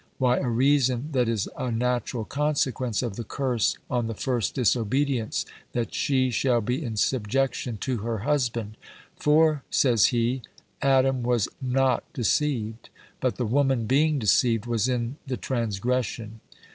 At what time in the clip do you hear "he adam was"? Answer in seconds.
10.07-11.49